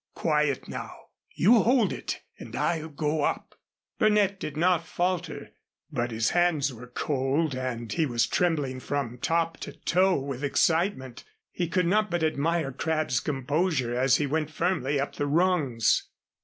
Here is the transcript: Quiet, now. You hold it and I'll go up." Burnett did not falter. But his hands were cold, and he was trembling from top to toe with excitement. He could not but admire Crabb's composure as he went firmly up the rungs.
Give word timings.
Quiet, 0.15 0.67
now. 0.67 0.95
You 1.35 1.61
hold 1.61 1.93
it 1.93 2.21
and 2.39 2.55
I'll 2.55 2.89
go 2.89 3.21
up." 3.21 3.53
Burnett 3.99 4.39
did 4.39 4.57
not 4.57 4.83
falter. 4.87 5.51
But 5.91 6.09
his 6.09 6.31
hands 6.31 6.73
were 6.73 6.87
cold, 6.87 7.53
and 7.53 7.93
he 7.93 8.07
was 8.07 8.25
trembling 8.25 8.79
from 8.79 9.19
top 9.19 9.57
to 9.57 9.73
toe 9.73 10.19
with 10.19 10.43
excitement. 10.43 11.23
He 11.51 11.67
could 11.67 11.85
not 11.85 12.09
but 12.09 12.23
admire 12.23 12.71
Crabb's 12.71 13.19
composure 13.19 13.93
as 13.95 14.15
he 14.15 14.25
went 14.25 14.49
firmly 14.49 14.99
up 14.99 15.13
the 15.17 15.27
rungs. 15.27 16.07